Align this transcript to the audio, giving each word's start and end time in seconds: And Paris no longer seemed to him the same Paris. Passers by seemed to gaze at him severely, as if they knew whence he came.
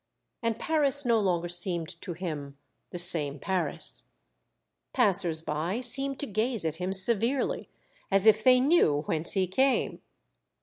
And 0.41 0.57
Paris 0.57 1.05
no 1.05 1.19
longer 1.19 1.47
seemed 1.47 2.01
to 2.01 2.13
him 2.13 2.57
the 2.89 2.97
same 2.97 3.37
Paris. 3.37 4.01
Passers 4.93 5.43
by 5.43 5.79
seemed 5.79 6.17
to 6.21 6.25
gaze 6.25 6.65
at 6.65 6.77
him 6.77 6.91
severely, 6.91 7.69
as 8.09 8.25
if 8.25 8.43
they 8.43 8.59
knew 8.59 9.03
whence 9.03 9.33
he 9.33 9.45
came. 9.45 10.01